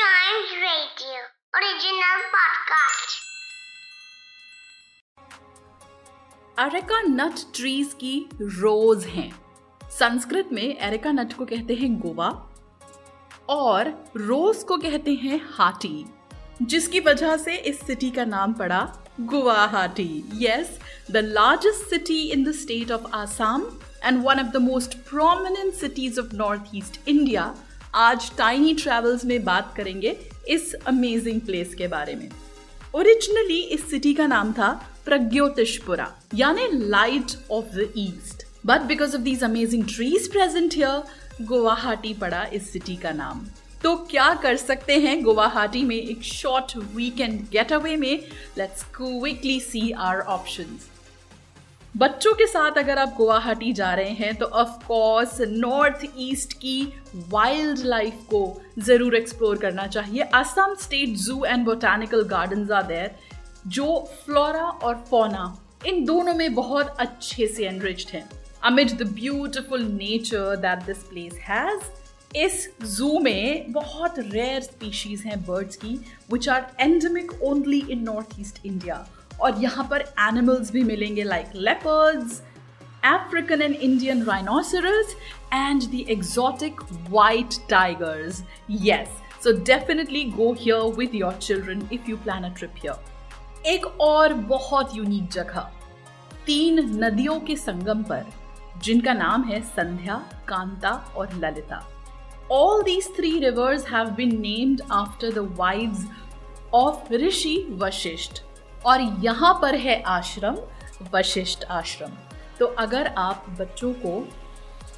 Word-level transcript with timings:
Chimes 0.00 0.52
Radio 0.62 1.16
नट 7.08 7.40
trees 7.54 7.92
की 7.94 8.28
रोज 8.42 9.04
हैं। 9.04 9.30
संस्कृत 9.82 10.48
में 10.52 10.62
एरिका 10.62 11.12
नट 11.12 11.32
को 11.32 11.44
कहते 11.44 11.74
हैं 11.74 11.90
गोवा 12.00 12.28
और 13.48 13.88
रोज 14.16 14.62
को 14.62 14.76
कहते 14.76 15.14
हैं 15.14 15.40
हाटी, 15.52 16.04
जिसकी 16.62 17.00
वजह 17.00 17.36
से 17.36 17.56
इस 17.56 17.80
सिटी 17.80 18.10
का 18.10 18.24
नाम 18.24 18.52
पड़ा 18.52 18.82
Guwahati. 19.20 20.24
Yes 20.34 20.78
the 21.10 21.16
largest 21.16 21.90
city 21.90 22.20
in 22.22 22.44
the 22.44 22.52
state 22.52 22.92
of 22.92 23.10
Assam 23.14 23.62
and 24.04 24.24
one 24.24 24.40
of 24.40 24.46
the 24.46 24.56
most 24.56 24.94
prominent 24.94 25.74
cities 25.74 26.20
of 26.20 26.34
north 26.34 26.60
east 26.74 27.08
India 27.08 27.54
आज 28.00 28.30
टाइनी 28.38 28.72
ट्रेवल्स 28.74 29.24
में 29.24 29.42
बात 29.44 29.72
करेंगे 29.76 30.10
इस 30.48 30.72
अमेजिंग 30.86 31.40
प्लेस 31.40 31.74
के 31.74 31.88
बारे 31.88 32.14
में। 32.14 32.28
ओरिजिनली 32.94 33.58
इस 33.74 33.90
सिटी 33.90 34.12
का 34.14 34.26
नाम 34.26 34.52
था 34.52 34.68
प्रज्ञोतिषपुरा 35.04 36.06
यानी 36.34 36.68
light 36.88 37.32
of 37.50 37.64
the 37.64 37.92
east 37.98 38.46
but 38.66 38.80
because 38.82 39.16
of 39.16 39.22
these 39.22 39.44
amazing 39.44 39.84
trees 39.84 40.30
present 40.32 40.74
here 40.74 41.44
Guwahati 41.44 42.14
पड़ा 42.14 42.42
इस 42.52 42.72
सिटी 42.72 42.96
का 42.96 43.10
नाम। 43.10 43.46
तो 43.82 43.94
क्या 44.10 44.32
कर 44.34 44.56
सकते 44.56 44.98
हैं 44.98 45.22
गुवाहाटी 45.22 45.82
में 45.82 45.96
एक 45.96 46.22
शॉर्ट 46.22 46.76
वीकेंड 46.94 47.40
गेट 47.50 47.72
अवे 47.72 47.96
में? 47.96 48.24
Let's 48.58 48.82
quickly 48.96 49.60
see 49.60 49.90
our 49.90 50.20
options 50.20 50.88
बच्चों 51.94 52.32
के 52.34 52.46
साथ 52.46 52.76
अगर 52.78 52.98
आप 52.98 53.14
गुवाहाटी 53.16 53.72
जा 53.72 53.92
रहे 53.94 54.10
हैं 54.10 54.34
तो 54.38 54.46
ऑफ़ 54.46 54.86
कोर्स 54.86 55.40
नॉर्थ 55.42 56.04
ईस्ट 56.20 56.52
की 56.52 56.92
वाइल्ड 57.30 57.78
लाइफ 57.84 58.20
को 58.30 58.42
ज़रूर 58.78 59.16
एक्सप्लोर 59.16 59.58
करना 59.58 59.86
चाहिए। 59.86 60.22
Assam 60.34 60.74
state 60.82 61.16
zoo 61.18 61.44
and 61.44 61.64
botanical 61.64 62.22
garden 62.28 62.70
are 62.72 62.86
there 62.86 63.16
जो 63.68 63.98
फ्लोरा 64.24 64.62
और 64.62 65.04
फोना 65.10 65.44
इन 65.86 66.04
दोनों 66.04 66.34
में 66.34 66.54
बहुत 66.54 66.96
अच्छे 67.00 67.46
से 67.46 67.66
एनरिच्ड 67.68 68.14
हैं। 68.14 68.28
Amid 68.64 68.96
the 68.98 69.12
beautiful 69.14 69.82
nature 69.82 70.56
that 70.58 70.86
this 70.86 71.02
place 71.04 71.38
has 71.42 72.36
इस 72.38 72.68
जू 72.88 73.18
में 73.20 73.72
बहुत 73.72 74.18
रेयर 74.18 74.60
स्पीशीज 74.62 75.22
हैं 75.26 75.44
बर्ड्स 75.44 75.76
की 75.76 76.00
which 76.32 76.48
are 76.48 76.70
endemic 76.80 77.40
only 77.42 77.86
in 77.90 78.02
north 78.04 78.40
east 78.40 78.66
India 78.66 79.06
और 79.42 79.60
यहाँ 79.62 79.86
पर 79.90 80.00
एनिमल्स 80.28 80.70
भी 80.72 80.82
मिलेंगे 80.84 81.24
like 81.24 81.52
leopards 81.54 82.40
African 83.02 83.62
and 83.62 83.76
Indian 83.76 84.24
rhinoceros 84.24 85.16
and 85.50 85.82
the 85.82 86.10
exotic 86.10 86.80
white 87.08 87.58
tigers. 87.68 88.42
Yes, 88.68 89.08
so 89.38 89.56
definitely 89.58 90.24
go 90.26 90.52
here 90.52 90.86
with 90.86 91.14
your 91.14 91.32
children 91.34 91.88
if 91.90 92.06
you 92.06 92.16
plan 92.18 92.44
a 92.44 92.50
trip 92.50 92.76
here. 92.76 92.96
एक 93.66 93.86
और 94.00 94.32
बहुत 94.50 94.94
unique 94.96 95.28
जगह 95.30 95.70
तीन 96.46 96.78
नदियों 97.04 97.38
के 97.40 97.56
संगम 97.56 98.02
पर 98.02 98.26
जिनका 98.82 99.12
नाम 99.14 99.42
है 99.44 99.60
संध्या 99.62 100.14
कांता 100.48 100.90
और 101.16 101.34
Lalita 101.34 101.82
All 102.50 102.82
these 102.82 103.06
three 103.16 103.38
rivers 103.40 103.84
have 103.86 104.16
been 104.16 104.40
named 104.42 104.80
after 104.90 105.30
the 105.30 105.44
wives 105.58 106.06
of 106.74 107.12
ऋषि 107.12 107.56
वशिष्ठ 107.82 108.42
और 108.86 109.00
यहाँ 109.24 109.52
पर 109.62 109.74
है 109.74 110.00
आश्रम, 110.02 110.56
वशिष्ठ 111.14 111.64
आश्रम। 111.64 112.12
तो 112.58 112.66
अगर 112.66 113.06
आप 113.18 113.46
बच्चों 113.60 113.92
को 113.92 114.28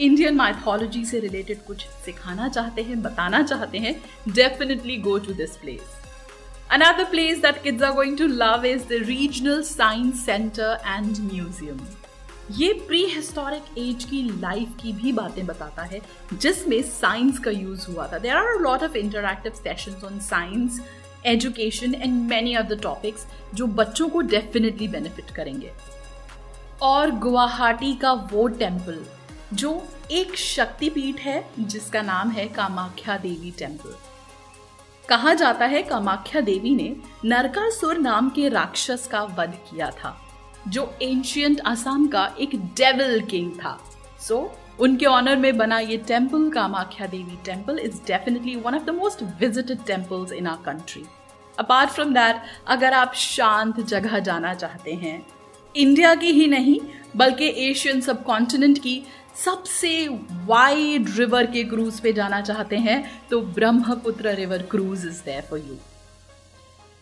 इंडियन 0.00 0.36
माइथोलॉजी 0.36 1.04
से 1.04 1.20
रिलेटेड 1.20 1.64
कुछ 1.64 1.86
सिखाना 2.04 2.48
चाहते 2.48 2.82
हैं, 2.82 3.02
बताना 3.02 3.42
चाहते 3.42 3.78
हैं 3.78 3.94
definitely 4.28 4.96
go 4.96 5.18
to 5.18 5.32
this 5.34 5.56
place 5.56 5.96
Another 6.70 7.04
place 7.06 7.38
that 7.40 7.62
kids 7.62 7.82
are 7.82 7.94
going 7.94 8.16
to 8.16 8.26
love 8.28 8.64
is 8.66 8.82
the 8.84 8.96
Regional 9.00 9.62
Science 9.62 10.24
Center 10.24 10.66
and 10.94 11.20
Museum. 11.28 11.78
ये 12.50 12.72
प्री 12.88 13.04
हिस्टोरिक 13.04 13.78
एज 13.78 14.04
की 14.04 14.22
लाइफ 14.40 14.68
की 14.82 14.92
भी 14.92 15.12
बातें 15.12 15.46
बताता 15.46 15.82
है, 15.82 16.00
जिसमें 16.32 16.82
साइंस 16.82 17.38
का 17.38 17.50
यूज़ 17.50 17.86
हुआ 17.90 18.06
था। 18.12 18.18
There 18.18 18.36
are 18.36 18.60
lot 18.60 18.82
of 18.82 18.96
interactive 18.96 19.52
sessions 19.56 20.04
on 20.04 20.18
science 20.18 20.80
education 21.26 21.94
and 21.94 22.28
many 22.30 22.54
other 22.54 22.78
topics 22.78 23.26
जो 23.54 23.66
बच्चों 23.66 24.08
को 24.08 24.20
डेफिनेटली 24.20 24.88
बेनिफिट 24.88 25.30
करेंगे। 25.30 25.72
और 26.82 27.10
गुवाहाटी 27.10 27.94
का 27.94 28.12
वो 28.12 28.48
टेंपल 28.48 29.04
जो 29.52 29.88
एक 30.10 30.36
शक्तिपीठ 30.36 31.20
है 31.20 31.50
जिसका 31.58 32.02
नाम 32.02 32.30
है 32.30 32.46
कामाख्या 32.48 33.16
देवी 33.16 33.50
टेंपल 33.50 33.94
कहा 35.08 35.34
जाता 35.34 35.66
है 35.66 35.82
कामाख्या 35.82 36.40
देवी 36.40 36.74
ने 36.74 36.96
नरकासुर 37.24 37.98
नाम 37.98 38.30
के 38.30 38.48
राक्षस 38.48 39.08
का 39.12 39.22
वध 39.22 39.54
किया 39.70 39.90
था 39.90 40.16
जो 40.68 40.94
एंशियंट 41.02 41.60
असम 41.60 42.06
का 42.06 42.34
एक 42.40 42.56
डेविल 42.56 43.20
किंग 43.20 43.52
था। 43.52 43.78
सो 44.20 44.34
so, 44.34 44.67
उनके 44.80 45.06
ऑनर 45.06 45.36
में 45.36 45.56
बना 45.56 45.78
ये 45.78 45.96
temple 45.96 46.50
Kamakhya 46.50 47.06
Devi 47.06 47.38
temple 47.44 47.78
is 47.78 47.96
definitely 48.06 48.56
one 48.56 48.74
of 48.74 48.84
the 48.84 48.90
most 48.90 49.22
visited 49.40 49.84
temples 49.84 50.32
in 50.32 50.46
our 50.46 50.56
country 50.64 51.04
apart 51.58 51.90
from 51.90 52.14
that 52.14 52.42
अगर 52.66 52.92
आप 52.92 53.14
शांत 53.14 53.80
जगह 53.80 54.18
जाना 54.18 54.54
चाहते 54.54 54.92
हैं 54.94 55.26
इंडिया 55.74 56.14
की 56.14 56.30
ही 56.32 56.46
नहीं, 56.46 56.80
बल्कि 57.16 57.48
एशियन 57.70 58.00
सब 58.00 58.22
कॉन्टिनेंट 58.24 58.78
की 58.78 59.02
सबसे 59.44 60.08
वाइड 60.46 61.08
रिवर 61.18 61.46
के 61.46 61.64
क्रूज 61.64 62.00
पे 62.00 62.12
जाना 62.12 62.40
चाहते 62.40 62.76
हैं 62.76 62.98
तो 63.30 63.40
Brahmaputra 63.40 64.34
river 64.34 64.62
cruise 64.62 65.06
is 65.06 65.22
there 65.24 65.42
for 65.50 65.58
you 65.58 65.76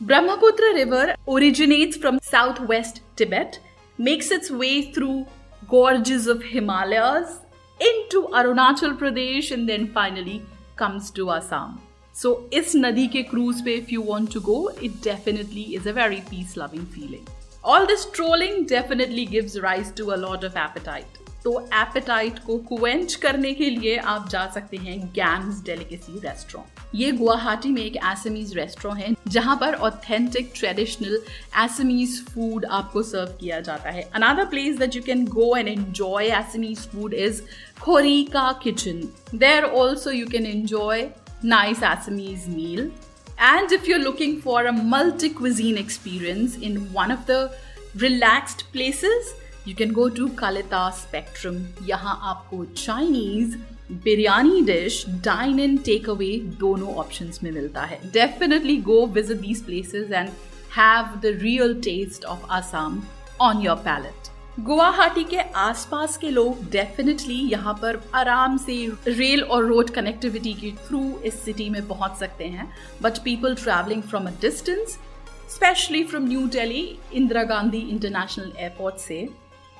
Brahmaputra 0.00 0.72
river 0.74 1.16
originates 1.28 2.00
from 2.00 2.18
south 2.18 2.60
west 2.60 3.02
Tibet 3.18 3.56
makes 4.00 4.32
its 4.32 4.52
way 4.52 4.70
through 4.96 5.24
gorges 5.68 6.26
of 6.28 6.42
Himalayas 6.42 7.38
into 7.80 8.28
Arunachal 8.28 8.98
Pradesh 8.98 9.50
and 9.50 9.68
then 9.68 9.92
finally 9.92 10.42
comes 10.76 11.10
to 11.12 11.30
Assam. 11.30 11.80
So, 12.12 12.44
is 12.50 12.74
Nadi 12.74 13.08
Ke 13.08 13.28
cruise 13.28 13.60
pe 13.60 13.74
if 13.76 13.92
you 13.92 14.00
want 14.00 14.32
to 14.32 14.40
go, 14.40 14.68
it 14.68 15.02
definitely 15.02 15.74
is 15.74 15.86
a 15.86 15.92
very 15.92 16.22
peace 16.30 16.56
loving 16.56 16.86
feeling. 16.86 17.26
All 17.62 17.86
this 17.86 18.06
trolling 18.06 18.64
definitely 18.64 19.26
gives 19.26 19.60
rise 19.60 19.90
to 19.92 20.12
a 20.14 20.16
lot 20.16 20.44
of 20.44 20.56
appetite. 20.56 21.18
तो 21.46 21.58
appetite 21.74 22.38
को 22.46 22.56
quench 22.68 23.14
करने 23.24 23.52
के 23.54 23.70
लिए 23.70 23.96
आप 24.12 24.28
जा 24.28 24.46
सकते 24.54 24.76
हैं 24.76 24.98
games 25.16 25.62
delicacy 25.64 26.18
restaurant 26.24 26.80
ये 26.94 27.10
गुवाहाटी 27.12 27.68
में 27.72 27.82
एक 27.82 27.96
एसमीज 28.12 28.54
रेस्टोरेंट 28.56 29.00
है 29.00 29.14
जहाँ 29.28 29.56
पर 29.60 29.74
ऑथेंटिक 29.88 30.52
ट्रेडिशनल 30.56 31.18
एसमीज 31.64 32.20
फ़ूड 32.26 32.64
आपको 32.78 33.02
सर्व 33.02 33.36
किया 33.40 33.60
जाता 33.60 33.90
है. 33.90 34.02
Another 34.14 34.46
place 34.46 34.78
that 34.78 34.96
you 34.96 35.02
can 35.02 35.24
go 35.36 35.54
and 35.56 35.68
enjoy 35.68 36.30
Assamese 36.38 36.86
food 36.92 37.14
is 37.14 37.42
Khorika 37.82 38.50
kitchen 38.62 39.02
there 39.34 39.64
also 39.64 40.10
you 40.10 40.26
can 40.26 40.46
enjoy 40.46 41.08
nice 41.44 41.80
Assamese 41.80 42.46
meal. 42.48 42.90
And 43.38 43.72
if 43.72 43.86
you're 43.86 43.98
looking 43.98 44.40
for 44.40 44.66
a 44.66 44.72
multi 44.72 45.28
cuisine 45.30 45.76
experience 45.78 46.56
in 46.56 46.78
one 46.92 47.10
of 47.10 47.26
the 47.26 47.40
relaxed 47.96 48.64
places, 48.72 49.34
you 49.68 49.74
can 49.74 49.92
go 49.92 50.08
to 50.16 50.26
Kalita 50.38 50.88
Spectrum 50.96 51.56
यहाँ 51.86 52.18
आपको 52.24 52.64
Chinese 52.64 53.56
biryani 54.02 54.60
dish 54.64 55.04
dine 55.24 55.60
in 55.60 55.76
take 55.86 56.08
away 56.10 56.30
दोनों 56.60 56.94
option 56.94 57.30
में 57.44 57.50
मिलता 57.52 57.82
है। 57.82 57.98
Definitely 58.12 58.76
go 58.82 59.06
visit 59.06 59.36
these 59.36 59.64
places 59.66 60.12
and 60.12 60.28
have 60.76 61.18
the 61.22 61.32
real 61.42 61.74
taste 61.84 62.24
of 62.24 62.44
Assam 62.52 63.02
on 63.40 63.62
your 63.62 63.76
palate 63.86 64.28
Guwahati 64.64 65.24
के 65.24 65.38
आसपास 65.60 66.16
के 66.16 66.30
लोग 66.30 66.62
डेफिनेटली 66.70 67.40
यहाँ 67.50 67.74
पर 67.82 68.00
आराम 68.14 68.56
से 68.58 68.76
रेल 69.08 69.42
और 69.42 69.66
रोड 69.66 69.90
कनेक्टिविटी 69.90 70.52
के 70.54 70.70
थ्रू 70.86 71.00
इस 71.24 71.42
सिटी 71.44 71.68
में 71.70 71.86
पहुँच 71.88 72.16
सकते 72.18 72.44
हैं। 72.44 72.68
But 73.02 73.18
people 73.24 73.54
travelling 73.54 74.02
from 74.02 74.26
a 74.26 74.30
distance 74.40 74.98
specially 75.54 76.02
from 76.04 76.28
New 76.28 76.46
Delhi 76.48 76.86
Indira 77.14 77.42
Gandhi 77.50 77.80
international 77.80 78.52
airport 78.58 78.96
से 78.98 79.28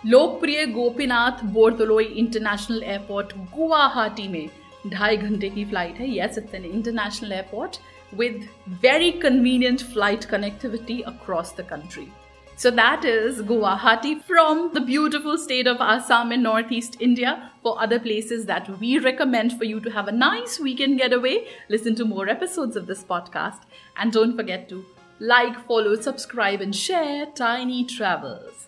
लोकप्रिय 0.05 0.65
गोपीनाथ 0.79 1.43
बोरदोलोई 1.53 2.05
इंटरनेशनल 2.23 2.83
एयरपोर्ट 2.83 3.35
गुवाहाटी 3.55 4.27
में 4.27 4.49
ढाई 4.93 5.17
घंटे 5.17 5.49
की 5.49 5.65
फ्लाइट 5.65 5.99
है 5.99 6.15
yes 6.17 6.37
it's 6.37 6.55
an 6.55 6.65
international 6.65 7.31
airport 7.31 7.77
with 8.13 8.47
very 8.67 9.11
convenient 9.11 9.81
flight 9.81 10.27
connectivity 10.27 11.05
across 11.07 11.51
the 11.53 11.63
country. 11.63 12.11
So 12.55 12.69
that 12.71 13.05
is 13.05 13.41
Guwahati 13.41 14.21
from 14.23 14.71
the 14.73 14.81
beautiful 14.81 15.37
state 15.37 15.65
of 15.65 15.77
Assam 15.81 16.31
in 16.31 16.43
northeast 16.43 16.97
India. 16.99 17.51
For 17.63 17.81
other 17.81 17.99
places 17.99 18.45
that 18.45 18.69
we 18.79 18.99
recommend 18.99 19.57
for 19.57 19.65
you 19.65 19.79
to 19.79 19.89
have 19.89 20.07
a 20.07 20.11
nice 20.11 20.59
weekend 20.59 20.99
getaway, 20.99 21.47
listen 21.69 21.95
to 21.95 22.05
more 22.05 22.29
episodes 22.29 22.75
of 22.75 22.85
this 22.85 23.03
podcast. 23.03 23.61
And 23.97 24.11
don't 24.11 24.35
forget 24.35 24.69
to 24.69 24.85
like, 25.19 25.65
follow, 25.67 25.95
subscribe, 25.95 26.61
and 26.61 26.75
share 26.75 27.25
Tiny 27.33 27.85
Travels. 27.85 28.64